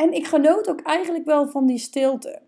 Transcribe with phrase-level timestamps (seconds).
[0.00, 2.42] En ik genoot ook eigenlijk wel van die stilte.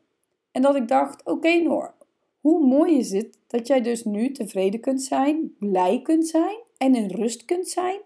[0.52, 1.94] En dat ik dacht, oké Noor,
[2.40, 6.94] hoe mooi is het dat jij dus nu tevreden kunt zijn, blij kunt zijn en
[6.94, 8.00] in rust kunt zijn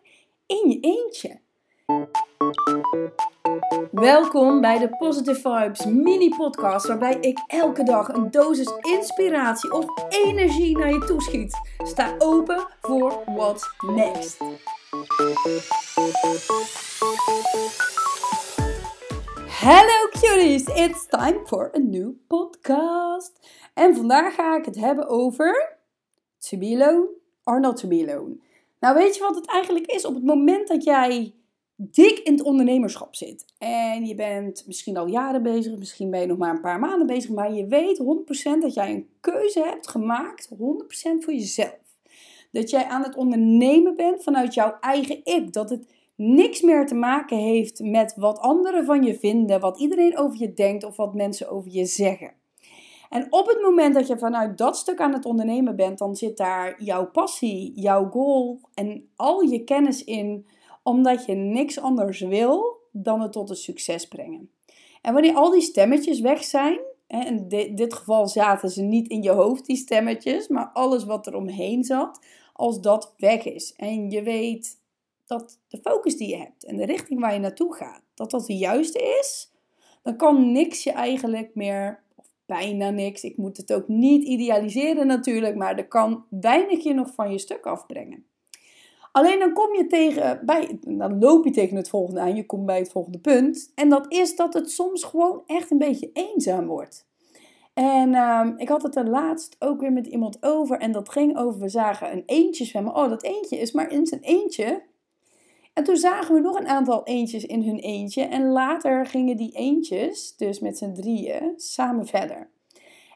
[0.47, 1.39] in je eentje.
[3.91, 9.85] Welkom bij de Positive Vibes mini podcast waarbij ik elke dag een dosis inspiratie of
[10.09, 11.61] energie naar je toeschiet.
[11.79, 14.39] Sta open voor what's next.
[19.59, 23.49] Hello cuties, it's time for a new podcast.
[23.75, 25.79] En vandaag ga ik het hebben over
[26.39, 27.09] to be alone
[27.45, 28.37] or not to be alone.
[28.81, 30.05] Nou, weet je wat het eigenlijk is?
[30.05, 31.35] Op het moment dat jij
[31.77, 36.27] dik in het ondernemerschap zit en je bent misschien al jaren bezig, misschien ben je
[36.27, 37.99] nog maar een paar maanden bezig, maar je weet
[38.59, 40.55] 100% dat jij een keuze hebt gemaakt, 100%
[41.19, 41.79] voor jezelf.
[42.53, 45.53] Dat jij aan het ondernemen bent vanuit jouw eigen ik.
[45.53, 50.19] Dat het niks meer te maken heeft met wat anderen van je vinden, wat iedereen
[50.19, 52.33] over je denkt of wat mensen over je zeggen.
[53.09, 56.37] En op het moment dat je vanuit dat stuk aan het ondernemen bent, dan zit
[56.37, 60.47] daar jouw passie, jouw goal en al je kennis in,
[60.83, 64.51] omdat je niks anders wil dan het tot een succes brengen.
[65.03, 69.31] En wanneer al die stemmetjes weg zijn, in dit geval zaten ze niet in je
[69.31, 72.21] hoofd, die stemmetjes, maar alles wat er omheen zat,
[72.53, 74.81] als dat weg is en je weet
[75.27, 78.47] dat de focus die je hebt en de richting waar je naartoe gaat, dat dat
[78.47, 79.53] de juiste is,
[80.03, 85.07] dan kan niks je eigenlijk meer, of bijna niks, ik moet het ook niet idealiseren
[85.07, 88.27] natuurlijk, maar er kan weinig je nog van je stuk afbrengen.
[89.13, 92.67] Alleen dan kom je tegen, bij, dan loop je tegen het volgende aan, je komt
[92.67, 93.73] bij het volgende punt.
[93.75, 97.07] En dat is dat het soms gewoon echt een beetje eenzaam wordt.
[97.75, 100.79] En uh, ik had het er laatst ook weer met iemand over.
[100.79, 102.95] En dat ging over, we zagen een eentje zwemmen.
[102.95, 104.83] Oh, dat eentje is maar in zijn eentje.
[105.77, 108.23] En toen zagen we nog een aantal eentjes in hun eentje.
[108.23, 112.51] En later gingen die eentjes, dus met z'n drieën, samen verder.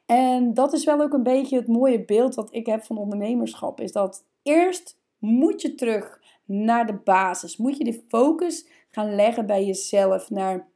[0.07, 3.81] En dat is wel ook een beetje het mooie beeld wat ik heb van ondernemerschap.
[3.81, 7.57] Is dat eerst moet je terug naar de basis.
[7.57, 10.31] Moet je de focus gaan leggen bij jezelf.
[10.31, 10.69] Naar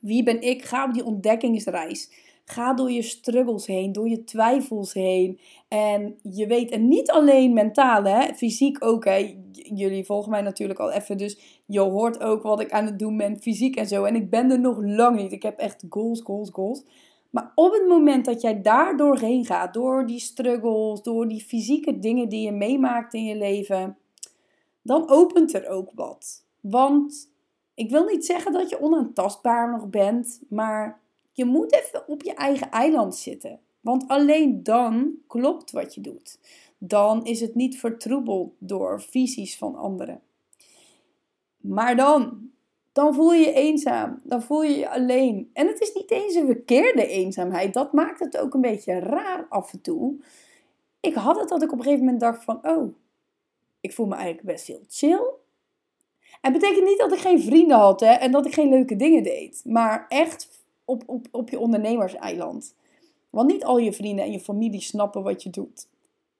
[0.00, 0.64] wie ben ik?
[0.64, 2.10] Ga op die ontdekkingsreis.
[2.50, 5.40] Ga door je struggles heen, door je twijfels heen.
[5.68, 9.04] En je weet, en niet alleen mentaal, hè, fysiek ook.
[9.04, 9.36] Hè.
[9.52, 13.16] Jullie volgen mij natuurlijk al even, dus je hoort ook wat ik aan het doen
[13.16, 14.04] ben, fysiek en zo.
[14.04, 15.32] En ik ben er nog lang niet.
[15.32, 16.84] Ik heb echt goals, goals, goals.
[17.30, 21.98] Maar op het moment dat jij daar doorheen gaat, door die struggles, door die fysieke
[21.98, 23.96] dingen die je meemaakt in je leven,
[24.82, 26.44] dan opent er ook wat.
[26.60, 27.30] Want
[27.74, 31.00] ik wil niet zeggen dat je onaantastbaar nog bent, maar
[31.32, 33.60] je moet even op je eigen eiland zitten.
[33.80, 36.38] Want alleen dan klopt wat je doet.
[36.78, 40.20] Dan is het niet vertroebeld door visies van anderen.
[41.56, 42.50] Maar dan,
[42.92, 44.20] dan voel je je eenzaam.
[44.24, 45.50] Dan voel je je alleen.
[45.52, 47.74] En het is niet eens een verkeerde eenzaamheid.
[47.74, 50.14] Dat maakt het ook een beetje raar af en toe.
[51.00, 52.94] Ik had het dat ik op een gegeven moment dacht van, oh,
[53.80, 55.24] ik voel me eigenlijk best heel chill.
[56.40, 59.22] Het betekent niet dat ik geen vrienden had hè, en dat ik geen leuke dingen
[59.22, 59.62] deed.
[59.64, 60.59] Maar echt
[60.90, 62.74] op, op, op je ondernemerseiland.
[63.30, 65.88] Want niet al je vrienden en je familie snappen wat je doet.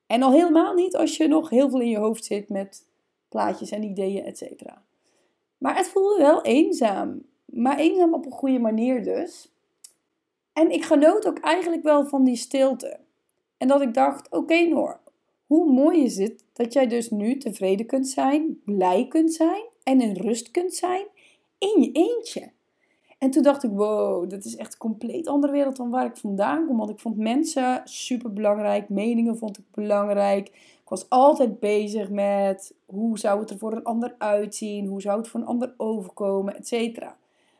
[0.06, 2.86] En al helemaal niet als je nog heel veel in je hoofd zit met
[3.28, 4.62] plaatjes en ideeën, etc.
[5.58, 7.22] Maar het voelde wel eenzaam.
[7.44, 9.52] Maar eenzaam op een goede manier dus.
[10.52, 12.98] En ik genoot ook eigenlijk wel van die stilte.
[13.56, 15.00] En dat ik dacht, oké okay Noor,
[15.46, 20.00] hoe mooi is het dat jij dus nu tevreden kunt zijn, blij kunt zijn en
[20.00, 21.06] in rust kunt zijn
[21.58, 22.52] in je eentje.
[23.20, 26.16] En toen dacht ik, wow, dat is echt een compleet andere wereld dan waar ik
[26.16, 26.76] vandaan kom.
[26.76, 30.48] Want ik vond mensen super belangrijk, meningen vond ik belangrijk.
[30.82, 35.18] Ik was altijd bezig met hoe zou het er voor een ander uitzien, hoe zou
[35.18, 36.98] het voor een ander overkomen, et.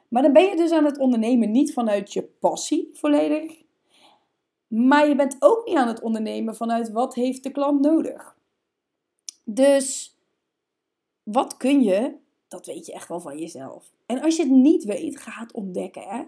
[0.09, 3.63] Maar dan ben je dus aan het ondernemen niet vanuit je passie volledig.
[4.67, 8.37] Maar je bent ook niet aan het ondernemen vanuit wat heeft de klant nodig.
[9.45, 10.17] Dus
[11.23, 12.15] wat kun je
[12.51, 13.93] dat weet je echt wel van jezelf.
[14.07, 16.03] En als je het niet weet, ga het ontdekken.
[16.03, 16.23] Hè?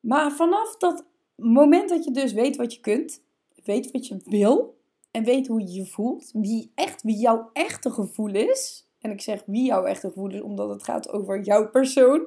[0.00, 1.04] Maar vanaf dat
[1.36, 3.22] moment dat je dus weet wat je kunt,
[3.64, 4.78] weet wat je wil
[5.10, 8.88] en weet hoe je je voelt, wie, echt, wie jouw echte gevoel is.
[9.00, 12.26] En ik zeg wie jouw echte gevoel is, omdat het gaat over jouw persoon.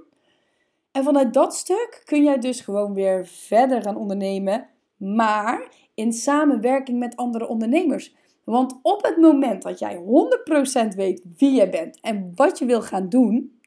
[0.91, 6.99] En vanuit dat stuk kun jij dus gewoon weer verder gaan ondernemen, maar in samenwerking
[6.99, 8.15] met andere ondernemers.
[8.43, 12.81] Want op het moment dat jij 100% weet wie je bent en wat je wil
[12.81, 13.61] gaan doen,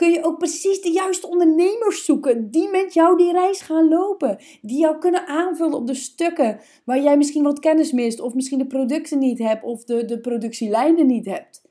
[0.00, 4.38] kun je ook precies de juiste ondernemers zoeken die met jou die reis gaan lopen.
[4.62, 8.58] Die jou kunnen aanvullen op de stukken waar jij misschien wat kennis mist, of misschien
[8.58, 11.62] de producten niet hebt, of de, de productielijnen niet hebt.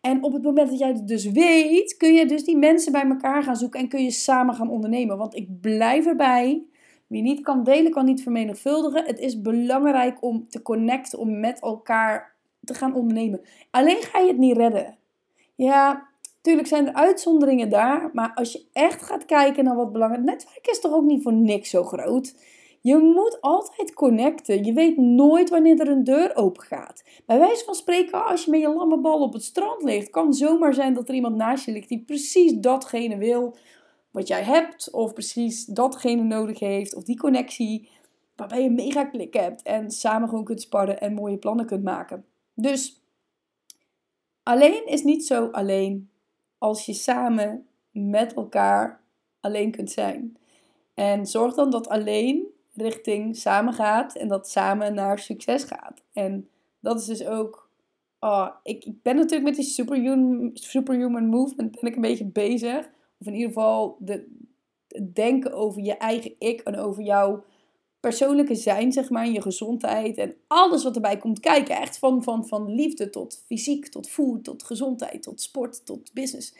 [0.00, 3.04] En op het moment dat jij het dus weet, kun je dus die mensen bij
[3.04, 5.16] elkaar gaan zoeken en kun je samen gaan ondernemen.
[5.16, 6.66] Want ik blijf erbij.
[7.08, 9.04] Wie niet kan delen, kan niet vermenigvuldigen.
[9.04, 12.34] Het is belangrijk om te connecten, om met elkaar
[12.64, 13.40] te gaan ondernemen.
[13.70, 14.96] Alleen ga je het niet redden.
[15.54, 16.08] Ja,
[16.40, 20.30] Tuurlijk zijn er uitzonderingen daar, maar als je echt gaat kijken naar wat belangrijk is,
[20.32, 22.34] netwerk is toch ook niet voor niks zo groot.
[22.80, 24.64] Je moet altijd connecten.
[24.64, 27.04] Je weet nooit wanneer er een deur open gaat.
[27.26, 30.32] Bij wijze van spreken, als je met je lamme bal op het strand ligt, kan
[30.32, 33.56] zomaar zijn dat er iemand naast je ligt die precies datgene wil
[34.18, 37.88] wat jij hebt, of precies datgene nodig heeft, of die connectie
[38.36, 42.24] waarbij je mega klik hebt en samen gewoon kunt sparren en mooie plannen kunt maken.
[42.54, 43.02] Dus
[44.42, 46.10] alleen is niet zo alleen
[46.58, 49.00] als je samen met elkaar
[49.40, 50.36] alleen kunt zijn.
[50.94, 56.02] En zorg dan dat alleen richting samen gaat en dat samen naar succes gaat.
[56.12, 56.48] En
[56.80, 57.70] dat is dus ook.
[58.20, 62.88] Oh, ik, ik ben natuurlijk met die superhuman, superhuman movement ben ik een beetje bezig.
[63.20, 64.26] Of in ieder geval de,
[64.88, 67.44] het denken over je eigen ik en over jouw
[68.00, 71.76] persoonlijke zijn, zeg maar, je gezondheid en alles wat erbij komt kijken.
[71.76, 76.54] Echt van, van, van liefde tot fysiek, tot food, tot gezondheid, tot sport, tot business.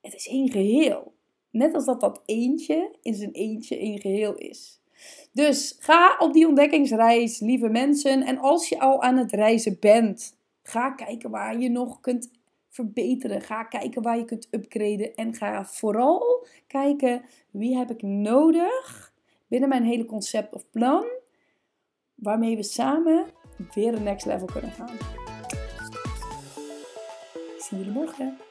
[0.00, 1.12] Het is één geheel.
[1.50, 4.80] Net als dat dat eentje in zijn eentje één geheel is.
[5.32, 8.22] Dus ga op die ontdekkingsreis, lieve mensen.
[8.22, 12.30] En als je al aan het reizen bent, ga kijken waar je nog kunt
[12.76, 13.40] verbeteren.
[13.40, 15.14] Ga kijken waar je kunt upgraden.
[15.14, 19.12] En ga vooral kijken wie heb ik nodig
[19.48, 21.06] binnen mijn hele concept of plan.
[22.14, 23.26] Waarmee we samen
[23.74, 24.96] weer een next level kunnen gaan.
[27.58, 28.45] Zie jullie morgen.